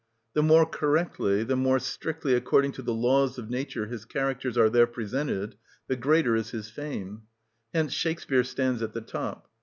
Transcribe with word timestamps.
The 0.33 0.41
more 0.41 0.65
correctly, 0.65 1.43
the 1.43 1.55
more 1.55 1.77
strictly 1.77 2.33
according 2.33 2.71
to 2.71 2.81
the 2.81 2.91
laws 2.91 3.37
of 3.37 3.51
nature 3.51 3.85
his 3.85 4.03
characters 4.03 4.57
are 4.57 4.67
there 4.67 4.87
presented, 4.87 5.57
the 5.85 5.95
greater 5.95 6.35
is 6.35 6.49
his 6.49 6.71
fame; 6.71 7.27
hence 7.71 7.93
Shakespeare 7.93 8.43
stands 8.43 8.81
at 8.81 8.93
the 8.93 9.01
top. 9.01 9.47